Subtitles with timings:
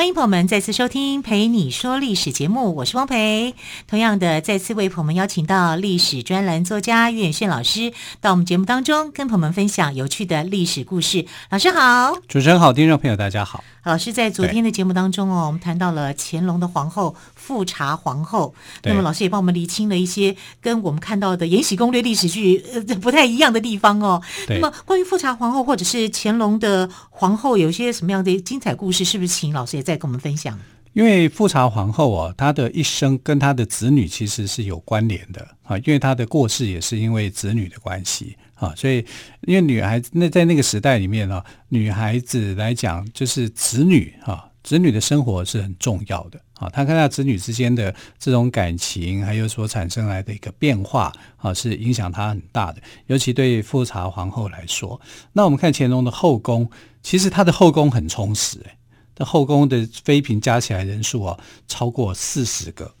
[0.00, 3.54] 欢迎朋友们再次收听《陪你说历史》节目，我是汪培。
[3.86, 11.26] 同样的，再次为朋友们邀请到历史专栏作家岳远炫老师到我们节目当中，跟朋友们分享有趣的历史故事。
[11.50, 13.62] 老师好，主持人好，听众朋友大家好。
[13.84, 18.54] 老师在昨天的节目当中哦，我们谈到了乾隆的皇后富察皇后。
[18.82, 24.20] 那么老师也帮我们厘清了一些跟我们看到的《延禧攻略》历史剧呃不太一样的地方哦。
[24.48, 29.04] 那么关于富察皇后或者是乾隆的皇后，有一些什么样的精彩故事？
[29.04, 30.58] 是不是请老师也再跟我们分享？
[30.92, 38.36] 因为富察皇后啊，她的一生跟她的子女其实是有关联的啊，因为她的过世也是因为子女的关系。
[38.60, 38.98] 啊，所以
[39.46, 46.68] 因为女孩子那在那个时代里面呢，女孩子来讲就是子女啊，子女的生活是很重要的啊。
[46.68, 52.82] 她跟她子女之间的这种感情，还有所产生来的一个变化啊，是影响她很大的。
[53.06, 55.00] 尤其对富察皇后来说，
[55.32, 56.70] 那我们看乾隆的后宫，
[57.02, 58.76] 其实他的后宫很充实，哎，
[59.16, 62.94] 这后宫的妃嫔加起来人数啊，超过四十个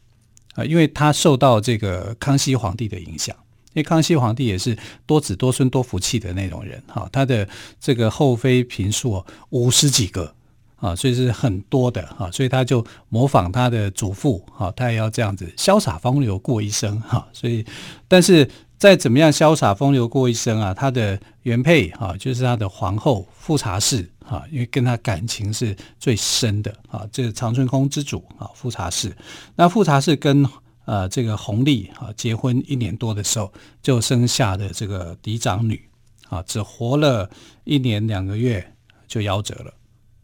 [0.54, 3.36] 啊，因为他受到这个康熙皇帝的影响。
[3.72, 4.76] 因为康熙皇帝也是
[5.06, 10.34] 多子多孙多福气的那种人，哈，他的这个后妃嫔数五十几个
[10.74, 17.64] 啊，所以是很多的哈，所以他就模仿他的祖父，哈，他也要这样子潇洒风流过一生，哈，所以
[18.08, 29.16] 但是再怎么样潇洒风流过一生啊，他的原配哈，就是他的皇后富察氏，哈，因为跟他感情是最深的啊，这是长春宫之主啊，富察氏，
[29.54, 30.44] 那富察氏跟。
[30.90, 35.80] 呃，这个红利啊，结婚一年多的时候就生下的这个嫡长女
[36.28, 37.30] 啊，只活了
[37.62, 38.74] 一年两个月
[39.06, 39.72] 就夭折了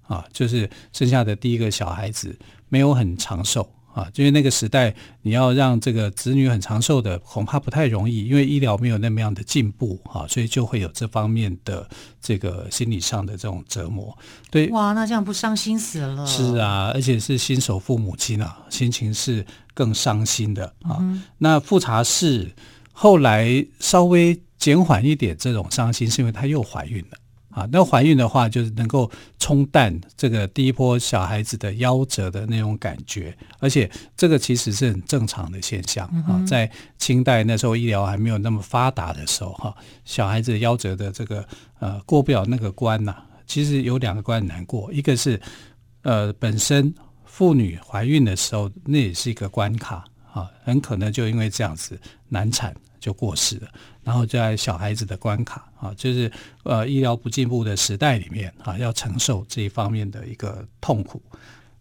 [0.09, 2.37] 啊，就是生下的第一个小孩子
[2.69, 11.89] 没有很长寿啊，因为那个时代你要让这个子女很长寿的恐怕不太容易，因为医疗没有那么样的进步啊，所以就会有这方面的
[12.21, 14.17] 这个心理上的这种折磨。
[14.51, 16.27] 对，哇，那这样不伤心死了？
[16.27, 19.45] 是啊，而且是新手父母亲啊，心情是。
[19.77, 22.51] 更伤心的啊，嗯、那富察氏
[22.93, 27.19] 后来稍微减缓一点这种伤心，是因为她又怀孕了
[27.57, 27.67] 啊。
[27.73, 36.45] 那怀孕的话，就是能够冲淡这个第一波小孩子的夭折的那种感觉，而且这个其实是很正常的现象啊。
[36.47, 39.75] 在清代那时候医疗还没有那么发达的时候，哈，
[40.05, 41.43] 小孩子夭折的这个
[41.81, 43.27] 呃过不了那个关呐、啊。
[43.47, 45.41] 其实有两个关很难过，一个是
[46.03, 46.95] 呃本身。
[47.29, 50.03] 妇女怀孕的时候，那也是一个关卡
[50.33, 52.01] 啊，很可能就因为这样子
[52.31, 52.75] 难产
[53.07, 53.69] 就过世了。
[54.03, 56.31] 然后在小孩子的关卡啊，就是
[56.65, 61.23] 呃医疗不进步的时代里面啊，要承受这一方面的一个痛苦。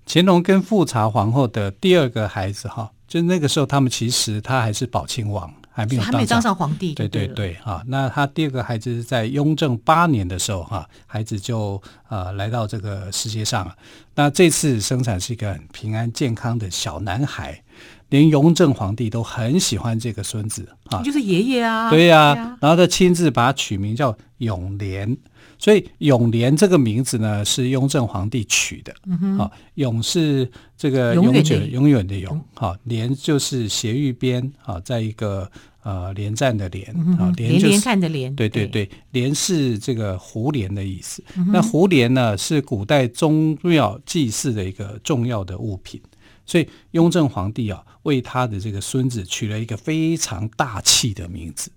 [0.05, 5.51] 乾隆跟富察皇后的第二个孩子哈，就那个时候他们其实他还是宝亲王。
[5.77, 6.93] 还没有还没当上皇帝。
[6.93, 13.75] 对对对，哈，那他第二个孩子是在雍正八年的时候，哈，孩子就呃来到这个世界上了。
[14.13, 17.61] 那这次生产是一个很平安健康的小男孩，
[18.09, 21.89] 连雍正皇帝都很喜欢这个孙子啊，就是爷爷啊。
[21.89, 25.17] 对呀、啊，然后他亲自把他取名叫永廉。
[25.57, 28.93] 所以永廉这个名字呢，是雍正皇帝取的。
[29.05, 35.49] 嗯，啊，永是这个永久、永远的永，哈，廉就是斜玉边，啊，在一个
[35.81, 36.85] 呃连战的连，
[37.17, 41.23] 啊，廉就是、连连看的连，对对对，廉是这个胡连的意思。
[41.37, 46.01] 嗯、那胡连呢，是古代宗庙祭祀的一个重要的物品，
[46.45, 51.69] 所以雍正皇帝啊，为他的这个孙子取了一个非常大气的名字。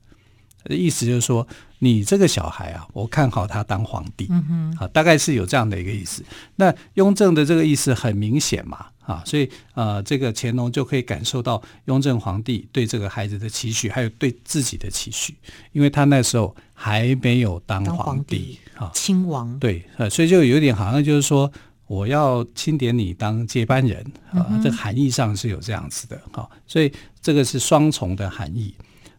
[0.71, 1.47] 意思就是说，
[1.79, 6.23] 你这个小孩啊，我看好他当皇帝，嗯哼，啊，大概是有这样的一个意思。
[6.57, 15.35] 那雍正的这个意思很明显嘛，啊，所以呃，这个乾隆就可以感受到雍正皇帝对这个孩子的期许，还有对自己的期许，
[15.73, 21.51] 因为他那时候还没有当皇帝啊，亲王，对，呃，所以就有点好像就是说，
[21.89, 24.01] 我要钦点你当接班人
[24.31, 28.73] 啊，嗯、这个含义上是有这样子的，哈，所以这个是双重的含义。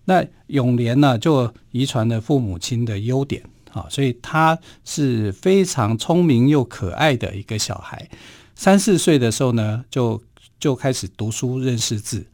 [0.06, 3.44] 那永廉呢，就遗传了父母亲的优点
[3.74, 8.08] 啊，所以他是非常聪明又可爱的一个小孩。
[8.56, 10.22] 三四岁的时候呢，就
[10.60, 12.26] 就开始读书认识字，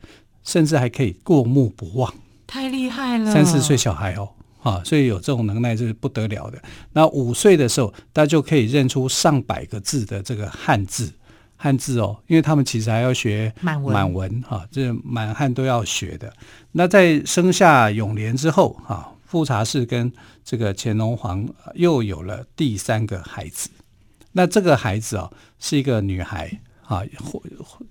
[0.43, 2.13] 甚至还可以过目不忘，
[2.47, 3.31] 太厉害了！
[3.31, 4.29] 三四岁小孩哦，
[4.65, 6.59] 啊，所以有这种能耐是不得了的。
[6.91, 11.13] 那五岁的时候，他就可以认出上百个字的这个汉字。
[11.55, 16.33] 汉字哦，因为他们其实还要学满文，满文哈，这满汉都要学的。
[16.71, 20.11] 那在生下永廉之后啊，富察氏跟
[20.43, 23.69] 这个乾隆皇又有了第三个孩子。
[24.33, 27.01] 那这个孩子啊，是一个女孩啊，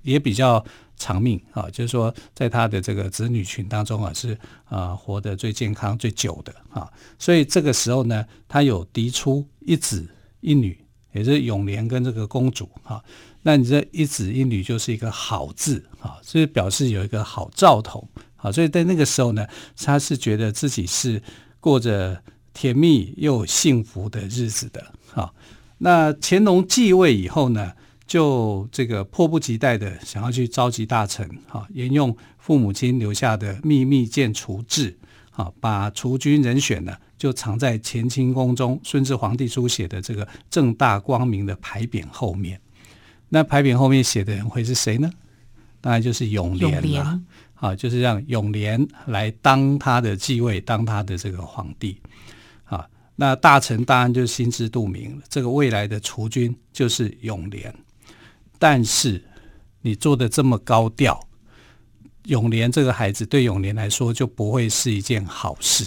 [0.02, 0.62] 也比较
[0.96, 6.91] 长命啊，就是说在他的这个子女群当中啊，是啊活得最健康最久的啊。
[7.19, 10.08] 所以这个时候呢，他有嫡出一子
[10.41, 10.79] 一女，
[11.12, 13.02] 也是永廉跟这个公主啊。
[13.43, 18.50] 那你这一子一女就是一个好字啊，所以表示有一个好兆头啊。
[18.50, 19.46] 所以在那个时候呢，
[19.76, 21.23] 他是觉得自己是
[21.61, 22.23] 过着
[22.55, 25.32] 甜蜜又幸福的日子的啊。
[25.79, 27.73] 那乾隆继位以后呢，
[28.06, 34.96] 就这个迫不及待的想要去召集大臣啊，沿用父母亲留下的秘密建储制
[35.30, 42.60] 啊，把储君人选呢就藏在乾清宫中顺治皇帝书写的这个正大光明的牌匾后面。
[43.30, 45.10] 那牌匾后面写的人会是谁呢？
[45.80, 47.20] 当然就是永廉了。
[47.54, 51.98] 啊，就是让永廉来当他的继位，当他的这个皇帝。
[52.64, 52.86] 啊，
[53.16, 57.74] 那大臣当然就心知肚明，这个未来的储君就是永廉。
[58.64, 59.22] 但是
[59.82, 61.20] 你做的这么高调，
[62.22, 65.84] 永廉这个孩子对永廉来说就不会是一件好事。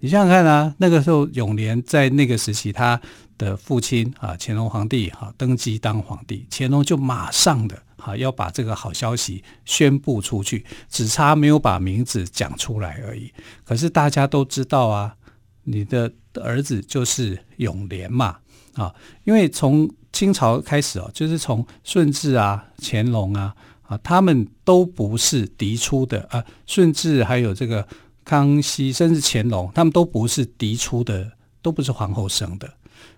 [0.00, 3.00] 你想想看啊，那个时候永廉在那个时期，他
[3.38, 13.32] 的父亲啊，乾隆皇帝哈登基当皇帝，乾隆就马上的哈要把这个好消息宣布出去，只差没有把名字讲出来而已。
[13.64, 15.16] 可是大家都知道啊，
[15.62, 18.36] 你的儿子就是永廉嘛
[18.74, 27.86] 啊，因为从清朝开始哦，就是从顺治啊、乾隆啊啊，他们都不是嫡出的啊，顺治还有这个。
[28.26, 31.30] 康熙甚至乾隆，他们都不是嫡出的，
[31.60, 32.72] 都不是皇后生的，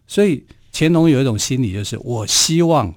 [0.08, 2.92] 所以乾隆有一种心理，就是我希望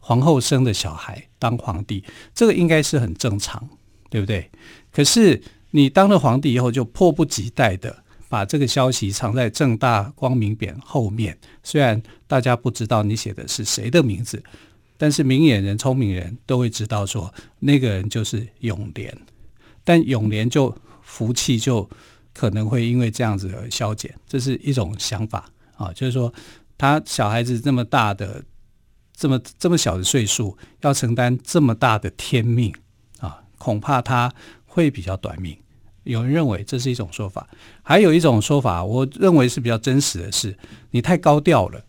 [0.00, 2.02] 皇后生的小孩当皇帝，
[2.34, 3.68] 这个应该是很正常，
[4.08, 4.50] 对不对？
[4.90, 5.42] 可是
[5.72, 8.03] 你当了皇帝以后，就迫不及待的
[8.34, 14.42] 把这个消息藏在正大光明匾后面，虽然大家不知道你写的是谁的名字，
[14.96, 19.16] 但是明眼人、聪明人都会知道说那个人就是永廉，
[19.84, 20.76] 但永廉就。
[21.06, 21.88] 福气就
[22.32, 26.32] 可能会因为这样子而消减，这是一种想法啊，就是说
[26.78, 28.42] 他小孩子这么大的、
[29.14, 32.74] 这么这么小的岁数，要承担这么大的天命
[33.20, 34.32] 啊，恐怕他
[34.64, 35.56] 会比较短命。
[36.04, 37.46] 有人认为这是一种说法，
[37.82, 40.56] 还有一种说法，我认为是比较真实的是，
[40.90, 41.84] 你太高调了，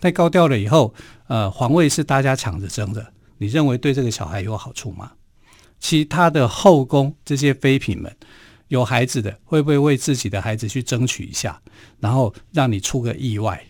[0.00, 0.92] 太高调了以后，
[1.26, 5.12] 呃，皇位是大家抢着争的，你认为对这个小孩有好处吗？
[5.78, 8.14] 其他的后宫这些妃嫔们。
[8.68, 11.60] 有孩子的会不会为自己的孩子去争取一下，
[11.98, 13.60] 然后让你出个意外，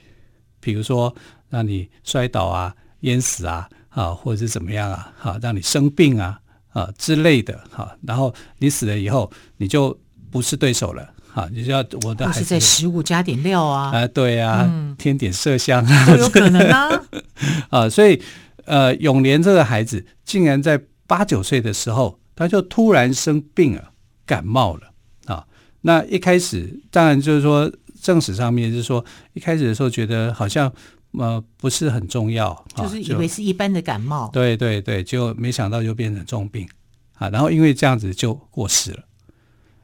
[0.61, 1.15] 比如说
[1.49, 6.39] 让你摔倒啊、淹死啊，啊，或者是怎么样啊，哈，让你生病啊，
[6.71, 9.99] 啊之类的，哈，然后你死了以后，你就
[10.31, 17.03] 不是对手了，哈，你就要我的孩子是在食物加点料啊，啊，对啊，嗯、添点麝香都有可能啊，
[17.71, 18.21] 啊，所以
[18.65, 23.91] 呃，永廉这个孩子竟然在八九岁的时候，他就突然生病了，
[24.25, 24.93] 感冒了
[25.27, 25.45] 啊。
[25.83, 30.73] 那一开始当然就是说正史上面就是说一开始的时候觉得好像
[31.13, 36.69] 呃不是很重要， 就是以为是一般的感冒，对对对，就没想到就变成重病
[37.15, 39.05] 啊，然后因为这样子就过世了。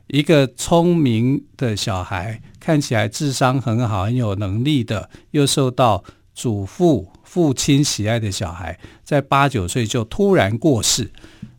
[0.09, 11.11] 一个聪明的小孩，看起来智商很好、很有能力的，又受到祖父父亲喜爱的小孩，在八九岁就突然过世，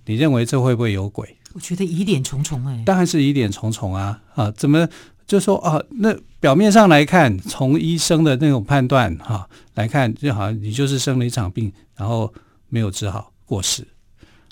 [0.05, 1.35] 你认为这会不会有鬼？
[1.53, 4.49] 我觉得疑点重重哎，当然是疑点重重啊啊！
[4.51, 4.87] 怎么
[5.27, 5.79] 就说啊？
[5.89, 12.33] 那表面上来看，从医生的那种判断哈、来看，就好像你就是生了一场病，然后
[12.69, 13.85] 没有治好过世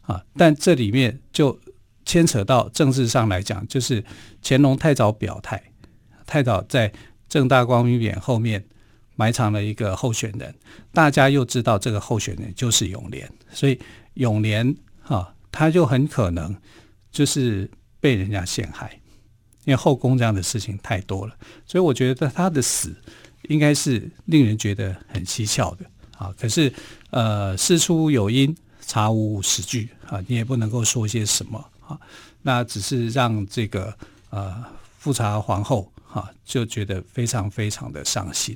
[0.04, 0.22] 啊。
[0.36, 1.58] 但这里面就
[2.06, 4.04] 牵扯到政治上来讲，就是
[4.44, 5.64] 乾隆太早表态，
[6.26, 6.92] 太早在
[7.30, 8.64] 正大光明匾后面
[9.16, 10.54] 埋藏了一个候选人，
[10.92, 13.80] 大家又知道这个候选人就是永廉，所以
[14.16, 16.56] 永廉啊，他就很可能。
[17.16, 19.00] 就是被人家陷害，
[19.66, 22.96] 因为后宫这样的事情太多了，所以我觉得他的死
[23.50, 25.86] 应该是令人觉得很蹊跷的
[26.18, 26.34] 啊。
[26.40, 26.72] 可是
[27.10, 28.56] 呃，事出有因，
[28.86, 31.58] 查无实据啊，你也不能够说些什么
[31.88, 32.00] 啊。
[32.44, 33.94] 那只是让这个
[34.30, 34.64] 呃
[35.00, 38.56] 富察皇后哈就觉得非常非常的伤心，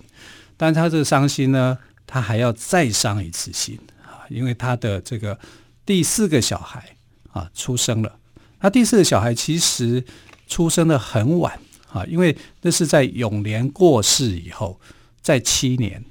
[0.56, 5.39] 但他这个伤心呢，他还要再伤一次心啊，因为他的这个
[5.86, 6.96] 第四个小孩
[7.32, 8.16] 啊出生了。
[8.60, 10.04] 他第四个小孩其实
[10.50, 11.58] 出生的很晚
[11.94, 14.82] 啊，因为那是在永廉过世以后，
[15.22, 16.03] 在七年，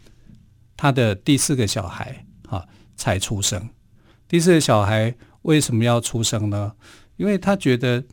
[0.76, 2.64] 他的第四个小孩啊
[2.96, 3.68] 才出生。
[4.26, 6.72] 第四个小孩为什么要出生呢？
[7.16, 8.04] 因为他觉得，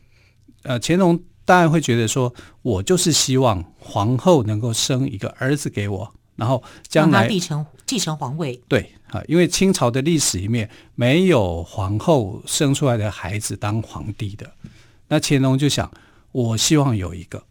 [0.62, 8.60] 呃，乾隆当然会觉得说，我就是希望皇后能够生一个儿子给我，然后将来继承继承皇位。
[8.66, 14.50] 对啊，因为清朝的历史里面没有皇后生出来的孩子当皇帝的，
[15.06, 15.88] 那乾隆就想，
[16.36, 17.42] 我希望有一个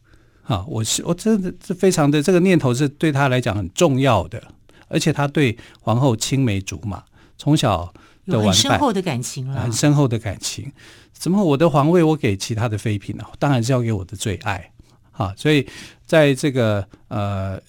[0.44, 4.40] 啊，我是我真的是非常的这个念头是对他来讲很重要的，
[4.88, 7.04] 而且他对皇后青梅竹马，
[7.36, 7.92] 从小
[8.28, 10.72] 的玩伴，很深厚的感情了，很深厚的感情。
[11.12, 13.26] 怎么我的皇位我给其他的妃嫔呢？
[13.40, 14.72] 当然是要给我的最爱
[15.14, 15.34] 啊！
[15.36, 15.68] 所以
[16.06, 17.60] 在这个呃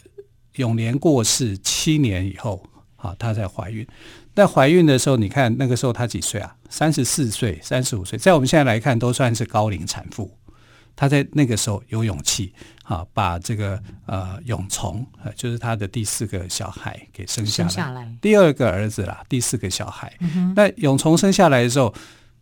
[0.57, 2.63] 永年过世七年以后
[2.97, 3.87] 啊，她才怀孕。
[4.35, 6.55] 在怀孕的时候，你看那个时候她几岁啊？
[6.69, 10.31] 三十四岁、三十五岁，在我们现在来看都算是高龄产妇。
[10.97, 15.05] 她在那个时候有勇气啊，把这个呃永琮，
[15.37, 20.13] 就是他的第四个小孩给生下来，下来第二个儿子啦，第四个小孩。
[20.21, 21.95] 嗯，那永从生下来的时候。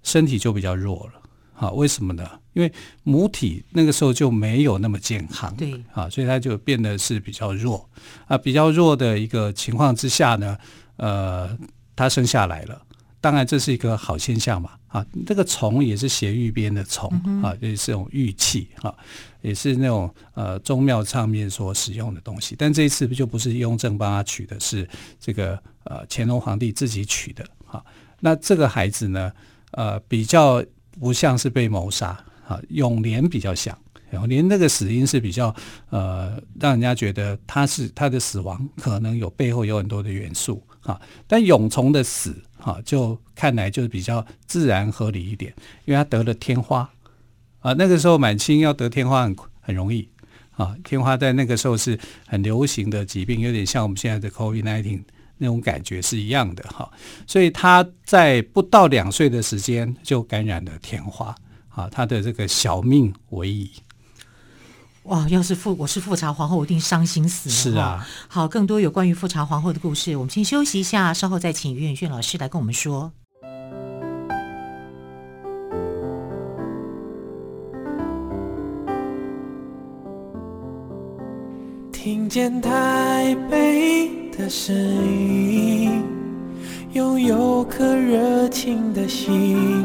[0.07, 2.29] 身体就比较弱了，啊，为什么呢？
[2.53, 2.71] 因为
[3.05, 7.89] 母体那个时候就没有那么健康，对，啊，所以他就变得是比较弱，
[8.27, 10.59] 啊，比较弱的一个情况之下呢，
[10.99, 11.57] 呃，
[11.97, 12.83] 他生下来了，
[13.25, 17.09] 当然这是一个好现象嘛，啊，这个虫也是斜玉边的虫，
[17.43, 18.95] 啊，也是这种玉器，啊，
[19.41, 24.87] 也是那种呃宗庙上面所使用的东西，但这一次就不是雍正帮他取的，是
[25.19, 27.83] 这个呃乾隆皇帝自己取的，啊，
[28.21, 29.33] 那这个孩子呢？
[29.71, 30.63] 呃，比较
[31.01, 32.09] 不像是被谋杀
[32.47, 33.77] 啊，永年比较像，
[34.13, 35.53] 永年那个死因是比较
[35.89, 45.55] 呃，让人家觉得他是他的死亡可能有背后有很多的元素啊，但永从的死啊，就看来就是比较自然合理一点，
[45.85, 46.91] 因为他得了天花
[47.61, 50.09] 啊，那个时候满清要得天花很很容易
[50.53, 55.03] 啊，天花在那个时候是很流行的疾病，有点像我们现在的 COVID-19。
[55.37, 56.89] 那种感觉是一样的哈，
[57.27, 61.35] 所以他在不到两岁的时间就感染了天花
[61.71, 63.69] 啊，他的这个小命危矣。
[65.05, 65.29] 哇！
[65.29, 67.55] 要是富我是富察皇后，我一定伤心死了。
[67.55, 73.13] 是啊，好，更多有关于富察皇后的故事，我们先休息一下，稍后再请于远炫老师来跟我们说。
[81.93, 86.03] 听见台北的声音，
[86.93, 89.85] 拥有颗热情的心，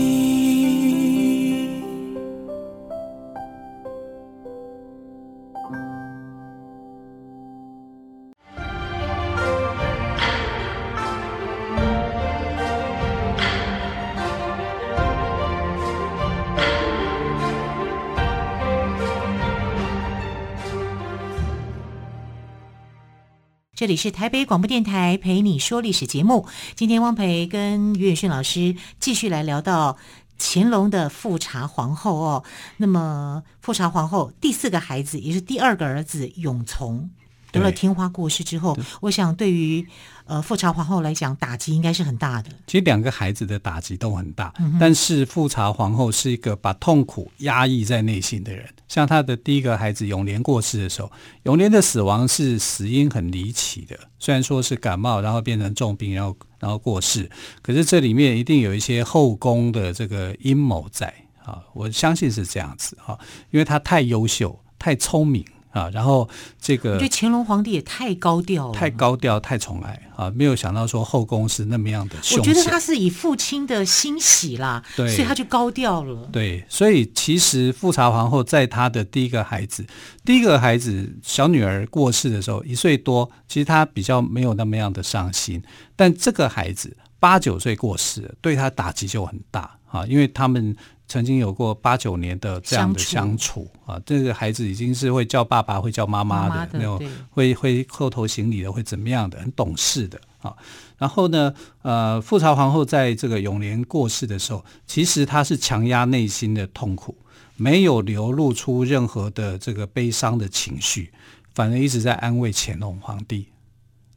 [23.81, 26.45] 这里是台北广播电台陪你说历史节目。
[26.75, 29.97] 今天汪培跟于远逊老师继续来聊到
[30.37, 32.43] 乾隆的富察皇后哦。
[32.77, 37.09] 那么富察皇后第四个孩子也是第二个儿子永琮
[37.51, 39.85] 得了天花过世之后，我想对于。
[40.27, 42.49] 呃，富察皇后来讲，打击应该是很大的。
[42.65, 48.65] 其实两个孩子的打击都很大，嗯、但是富察皇后是一个把痛苦压抑在内心的人。
[48.87, 51.11] 像她的第一个孩子永琏过世的时候，
[51.43, 57.29] 永琏的死亡是死因很离奇的，虽然说是感冒，然后变成重病，然后然后过世，
[57.61, 65.43] 可是这里面一定有一些后宫的这个阴谋在啊，我相信是这样子啊，因为她太优秀，太聪明。
[65.71, 70.29] 啊，然后这个，我觉得乾隆皇帝也太高调了，太高调，太宠爱啊！
[70.35, 72.37] 没有想到说后宫是那么样的凶。
[72.37, 76.29] 我觉得他是以父亲的欣喜啦，对，所以他就高调了。
[76.31, 79.85] 对，所以其实富察皇后在她的第一个孩子，
[80.25, 85.63] 第一个孩子小女儿过世的时候，一岁多，其实她比较没有那么样的伤心。
[85.95, 90.75] 但这个孩子八九岁过世，对她打击就很大啊，因为他们。
[91.11, 100.55] 曾经有过八九年的这样的相处，啊，这个孩子已经是会叫爸爸、会叫妈妈的，妈妈的那种，会会叩头行礼的，会怎么样的，很懂事的啊。
[100.97, 107.17] 然后呢，呃，富察皇后在这个永年过世的时候，其实她是强压内心的痛苦，
[107.57, 111.11] 没有流露出任何的这个悲伤的情绪，
[111.53, 113.47] 反而一直在安慰乾隆皇帝。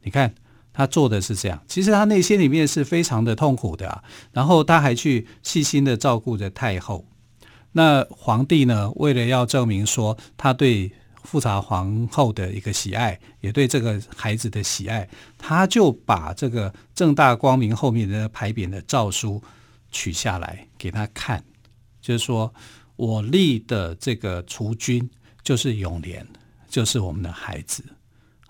[0.01, 0.33] 你看。
[0.75, 4.03] 他做的是这样，其实他内心里面是非常的痛苦的啊。
[4.33, 7.05] 然后他还去细心的照顾着太后。
[7.71, 10.91] 那皇帝呢，为了要证明说他对
[11.23, 19.41] 富察皇后的一个喜爱，也对这个孩子的喜爱，他就把这个正大光明后面的牌匾的诏书
[19.91, 21.41] 取下来给他看，
[22.01, 22.53] 就是说
[22.97, 25.09] 我立的这个储君
[25.41, 26.27] 就是永年，
[26.67, 27.81] 就是我们的孩子。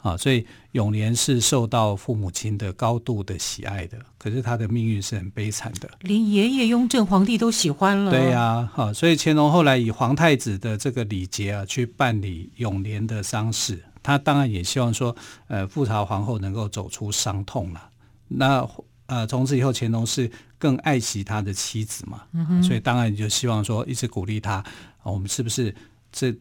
[0.06, 8.12] 啊，所以永年是受到父母亲的高度的喜爱的，可是他的命运是很悲惨的，连爷爷雍正皇帝都喜欢了。
[8.12, 15.16] 对呀、啊，好，所以乾隆后来以皇太子的这个礼节啊，去办理永年的丧事，他当然也希望说，
[15.48, 17.90] 呃，富察皇后能够走出伤痛了。
[18.28, 18.70] 那
[19.08, 24.66] 呃，从此以后，乾隆是更爱惜他的妻子嘛，嗯、所以当然就希望说，一直鼓励他，啊、
[25.06, 25.74] 我们是不是
[26.12, 26.32] 这？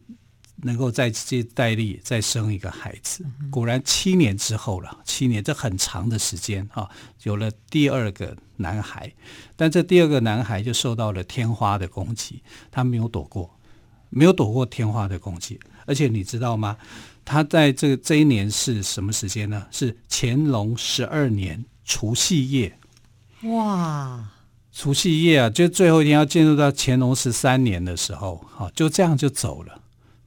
[0.57, 3.25] 能够再接再厉，再生一个孩子。
[3.51, 6.89] 果然七年之后了，七年这很长的时间啊，
[7.23, 9.11] 有了第二个男孩。
[9.55, 13.57] 但这第二个男孩就受到了天花的攻击，他没有躲过，
[14.09, 15.59] 没有躲过天花的攻击。
[15.85, 16.77] 而且你知道吗？
[17.23, 19.67] 他在这个这一年是什么时间呢？
[19.71, 22.77] 是乾隆十二年除夕夜。
[23.43, 24.31] 哇！
[24.71, 29.81] 除夕夜啊，就最后一天要进入到乾隆十三年的时候，好，就这样就走了。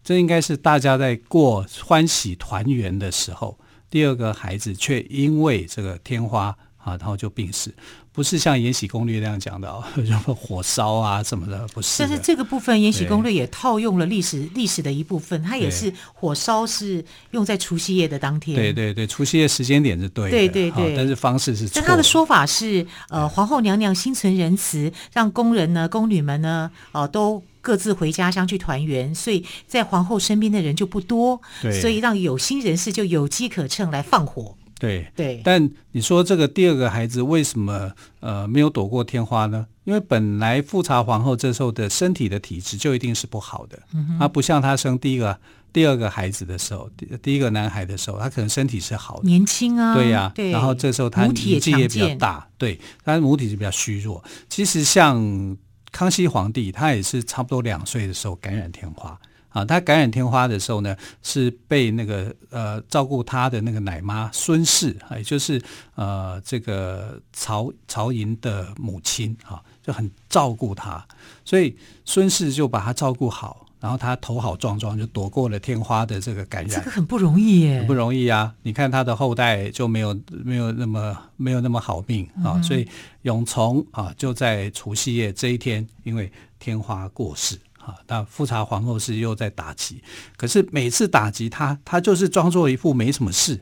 [0.08, 3.58] 这应该是大家在过欢喜团圆的时候，
[3.90, 6.46] 第二个孩子却因为这个天花
[6.78, 7.74] 啊，然后就病死。
[8.10, 11.96] 不是像《延禧攻略》那样讲的哦， 什么火烧啊什么的，不是。
[11.98, 18.56] 但是这个部分，《延禧攻略》也套用了历史历史的一部分，它也是火烧是用在除夕夜的当天。
[18.56, 21.72] 对对对，除夕夜时间点是对的，对对对，但是方式是错。
[21.74, 31.38] 但他的说法是，呃，皇后娘娘心存仁慈，让宫人呢、宫女们呢，哦、呃，都各自回家乡去团圆，所以在皇后身边的人就不多，
[31.82, 34.56] 所以让有心人士就有机可乘来放火。
[34.78, 35.06] 对。
[35.14, 39.66] 对，但你说这个第二个孩子为什么呃没有躲过天花呢？
[39.84, 45.38] 因为本来富察皇后这时候的身体的体质就一定是不好的，嗯哼，她不像她生第一个
[45.70, 54.24] 第二个孩子的时候，第第一个男孩的时候，她可能身体是好的，年轻啊，对呀、啊，对，然后这时候她年纪也比较大，对，她母体是比较虚弱。
[54.48, 55.54] 其实像
[55.98, 59.18] 康熙皇帝，他也是差不多两岁的时候感染天花。
[59.48, 65.60] 啊，他感染天花的时候呢，是被那个呃照顾他的那个奶妈孙氏，也就是
[65.96, 71.04] 呃这个曹曹寅的母亲啊，就很照顾他，
[71.44, 76.78] 所以孙氏就把他照顾好，然后他头好壮壮，就躲过了天花的这个感染。
[76.78, 78.52] 这个很不容易耶，很不容易啊！
[78.62, 82.88] 你看他的后代就没有没有那么没有那么好命啊，嗯、所以
[83.22, 87.58] 永从啊就在除夕夜这一天，因为天花过世。
[87.78, 90.02] 啊，那富察皇后是又在打击，
[90.36, 93.58] 可是每次打击他，他就是装作一副没什么事。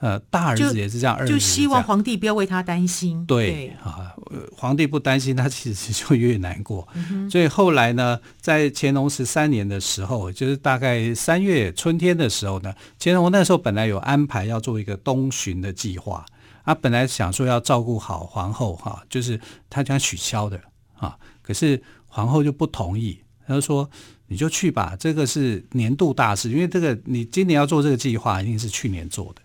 [0.00, 3.24] 呃，大儿子也是这样，二就希望皇帝不要为他担心。
[3.26, 4.14] 对，对啊，
[4.56, 6.88] 皇帝不担心，他其实就越难过。
[6.94, 16.24] 嗯、所以后来呢，在乾隆十三年的时候，就是大概三月春天的时候呢，乾隆那时候本来有安排要做一个东巡的计划，
[16.64, 20.60] 他本来想说要照顾好皇后哈、啊，就是他想取消的
[20.96, 23.20] 啊，可是皇后就不同意。
[23.46, 23.90] 他就说
[24.28, 29.42] ：“你就去吧，这个是年度大事，因为这个你今年要做这个计划，一定是去年做的，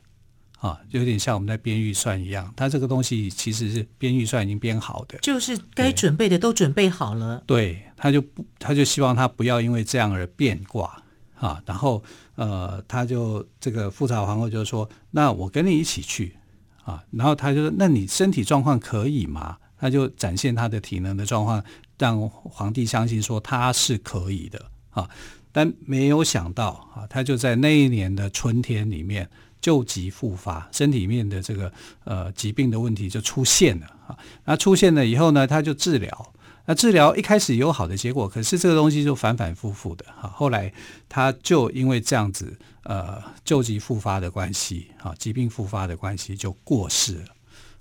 [0.66, 2.52] 啊，就有点像我们在编预算一样。
[2.56, 7.44] 他这个东西其实是编预算已经编好的，就是该准备的都准备好了。
[7.46, 11.02] 对，他就不，他就希望他不要因为这样而变卦
[11.36, 11.62] 啊。
[11.66, 12.04] 然后
[12.36, 16.36] 呃，他就这个富察皇后就说：那我跟你一起去
[16.84, 17.04] 啊。
[17.12, 19.58] 然后他就说：那你身体状况可以吗？
[19.78, 21.64] 他就展现他的体能的状况。”
[21.98, 25.10] 让皇帝相信说他是可以的啊，
[25.54, 29.30] 但没有想到啊，他就在那一年的春天里面
[29.62, 31.72] 旧疾复发，身体面的这个
[32.04, 34.18] 呃疾病的问题就出现了啊。
[34.44, 36.34] 那出现了以后呢，他就治疗。
[36.68, 40.28] 那治疗一开始有好的结果，可是这个东西就反反复复的哈。
[40.30, 40.74] 后来
[41.08, 47.26] 他就因为这样子呃旧疾复发的关系啊，疾病复发的关系就过世了。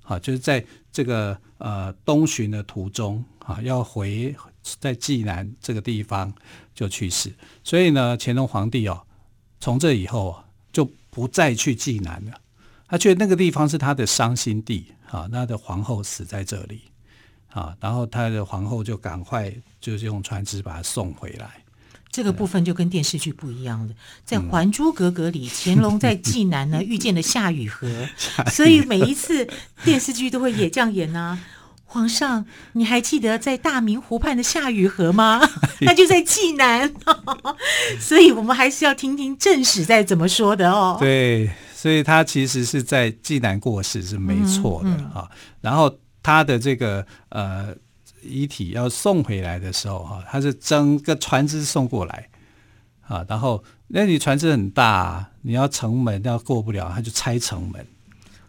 [0.03, 4.37] 啊，就是在这个呃东巡的途中啊，要回
[4.79, 6.31] 在济南这个地方
[6.75, 7.33] 就去世，
[7.63, 9.01] 所以呢，乾隆皇帝哦，
[9.61, 12.33] 从这以后啊，就不再去济南了。
[12.89, 16.83] 他觉得那个地方是他的伤心地啊，他的皇后死在这里
[17.51, 21.63] 啊，然后他的皇后就赶快就是用船只把他送回来。
[22.11, 28.09] 这个部分就跟电视剧不一样了，在《还珠格格》里，乾隆在济南呢 遇见了夏雨荷，
[28.53, 29.49] 所以每一次
[29.83, 31.39] 电视剧都会也这样演啊。
[31.95, 35.41] 皇上，你还记得在大明湖畔的夏雨荷吗？
[35.83, 36.93] 那就在济南，
[38.01, 40.97] 所以我们还是要听听正史在怎么说的哦。
[40.99, 45.31] 对，所以他其实是在济南过世是没错的啊。
[45.61, 47.75] 然后他的这个呃。
[48.27, 52.27] 遗体要送回来的时候，哈，他是整个船只送过来，
[53.07, 57.87] 啊，然后那你船只很大，你要城门要过不了，他就拆城门。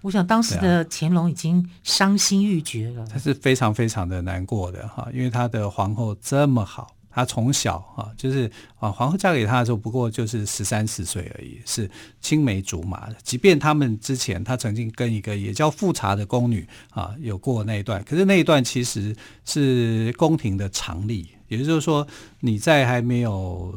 [0.06, 6.91] 我想当时的乾隆已经伤心欲绝了，他是非常非常的难过的哈，因为他的皇后这么好。
[7.10, 11.89] 他从小哈，就是啊，皇后嫁给他的时候，不过就是十三四岁而已，是
[12.20, 13.15] 青梅竹马的。
[13.24, 19.15] 即便他们之前，他曾经跟一个也叫富察的宫女啊有过那一段，可是那一段其实
[19.46, 22.06] 是宫廷的常例，也就是说，
[22.41, 23.74] 你在还没有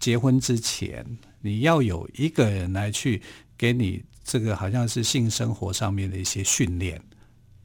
[0.00, 1.06] 结婚之前，
[1.40, 3.22] 你要有一个人来去
[3.56, 7.02] 给你这个好像是性生活上面的一些训练。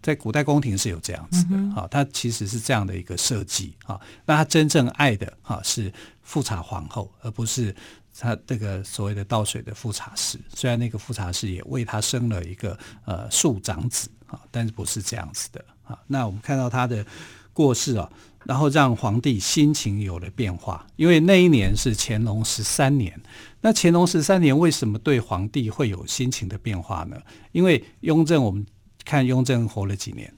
[0.02, 4.02] 在古代宫廷是有这样子的，哈，它其实是这样的一个设计，哈。
[4.26, 7.76] 那他真正爱的，哈，是富察皇后，而不是
[8.18, 10.40] 他这个所谓的倒水的富察氏。
[10.56, 12.76] 虽然那个富察氏也为他生了一个
[13.06, 16.00] 呃庶长子，啊，但是不是这样子的，啊。
[16.08, 17.06] 那我们看到他的
[17.54, 18.08] 过世啊，
[18.44, 23.20] 然后让皇帝心情有了变化，因为那一年是乾隆十三年。
[23.66, 27.20] 那乾隆十三年为什么对皇帝会有心情的变化呢？
[27.52, 28.64] 因为雍正我们。
[29.04, 30.34] 看雍正活了几年，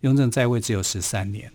[0.00, 1.50] 雍正在位只有十三年，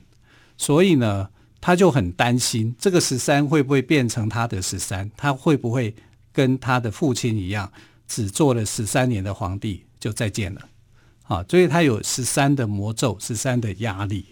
[0.58, 1.30] 所以呢，
[1.62, 5.96] 他就很担心这个十三会不会变成他的十三，他会不会
[6.34, 7.72] 跟他的父亲一样，
[8.08, 10.68] 只做了十三年的皇帝就再见了，
[11.28, 14.26] 啊，所以他有十三的魔咒，十三的压力，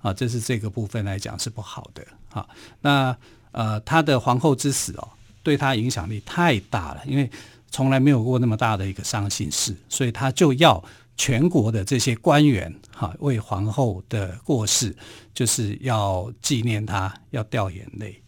[0.00, 2.48] 啊，这是这个部分来讲是不好的，啊，
[2.80, 3.14] 那
[3.52, 5.06] 呃，他的皇后之死哦，
[5.46, 7.30] 对他影响力太大了，因为
[7.70, 10.82] 从来没有过那么大的一个伤心事，所以他就要。
[11.18, 14.94] 全国的这些官员，哈，为皇后的过世，
[15.32, 18.22] 就是要纪念她，要掉眼泪，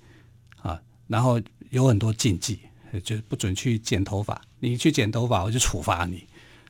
[0.63, 2.61] 啊，然后有很多禁忌，
[3.05, 6.27] 就不准去剪头发，你去剪头发，我就处罚你，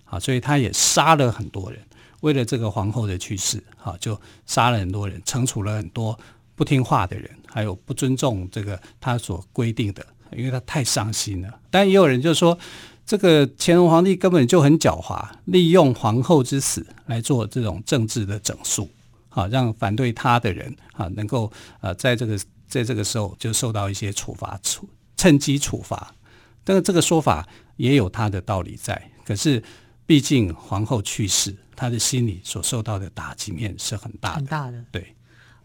[0.06, 1.80] 啊，所以他也杀了很多人，
[2.22, 6.18] 为了这个皇后的去世，哈，就杀了很多人，惩处了很多
[6.56, 10.04] 不听话的人，还有不尊重这个他所规定的，
[10.36, 11.60] 因为他太伤心了。
[11.70, 12.58] 但也有人就说。
[13.08, 18.90] 这个乾隆皇帝根本就很狡猾，利用皇后之死来做这种政治的整肃，
[19.30, 22.38] 好让反对他的人啊能够呃在这个
[22.68, 24.86] 在这个时候就受到一些处罚，处
[25.16, 26.14] 趁机处罚。
[26.62, 29.62] 但是这个说法也有他的道理在，可是
[30.04, 34.84] 毕竟皇后去世，他的心里所受到的打击面是很大的，很大的。
[34.92, 35.14] 对，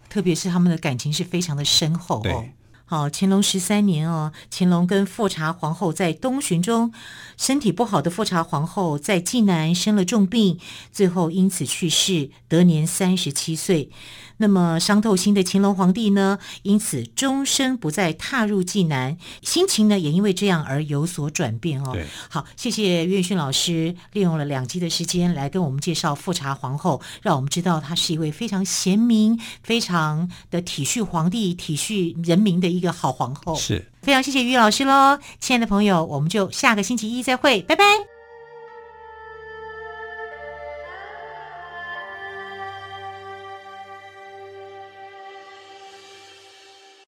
[0.10, 2.46] 特别是他们的感情是非常的深厚哦。
[2.94, 2.96] 对。
[2.96, 6.94] 好，乾隆十三年哦，乾隆跟富察皇后在东巡中，
[7.38, 10.60] 身体不好的富察皇后在济南生了重病，
[10.92, 13.90] 最后因此去世，得年三十七岁。
[14.38, 21.92] 那么伤透心的乾隆皇帝呢，因此终身不再踏入济南，心情呢也因为这样而有所转变哦。
[21.94, 33.56] 对，好，谢谢岳勋老师利用了两集的时间来跟我们介绍富察皇后，让我们知道她是一位非常贤明、非常的体恤皇帝、体恤人民的一个好皇后。
[33.56, 38.13] 是，非常谢谢岳老师喽，亲爱的朋友，我们就下个星期一再会，拜拜。